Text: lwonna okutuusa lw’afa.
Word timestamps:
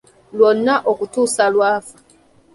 lwonna 0.37 0.75
okutuusa 0.91 1.43
lw’afa. 1.53 1.97